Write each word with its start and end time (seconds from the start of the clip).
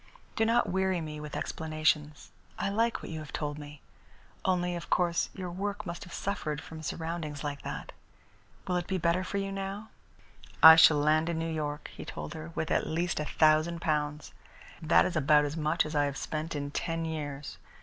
Do 0.35 0.45
not 0.45 0.67
weary 0.67 0.99
me 0.99 1.19
with 1.19 1.35
explanations. 1.35 2.31
I 2.57 2.69
like 2.69 3.03
what 3.03 3.11
you 3.11 3.19
have 3.19 3.31
told 3.31 3.59
me. 3.59 3.81
Only, 4.43 4.75
of 4.75 4.89
course, 4.89 5.29
your 5.35 5.51
work 5.51 5.85
must 5.85 6.05
have 6.05 6.11
suffered 6.15 6.59
from 6.59 6.81
surroundings 6.81 7.43
like 7.43 7.61
that. 7.61 7.91
Will 8.65 8.77
it 8.77 8.87
be 8.87 8.97
better 8.97 9.23
for 9.23 9.37
you 9.37 9.51
now?" 9.51 9.89
"I 10.63 10.75
shall 10.75 10.97
land 10.97 11.29
in 11.29 11.37
New 11.37 11.51
York," 11.53 11.91
he 11.93 12.03
told 12.03 12.33
her, 12.33 12.51
"with 12.55 12.71
at 12.71 12.87
least 12.87 13.19
a 13.19 13.25
thousand 13.25 13.79
pounds. 13.81 14.33
That 14.81 15.05
is 15.05 15.15
about 15.15 15.45
as 15.45 15.55
much 15.55 15.85
as 15.85 15.93
I 15.93 16.05
have 16.05 16.17
spent 16.17 16.55
in 16.55 16.71
ten 16.71 17.05
years. 17.05 17.59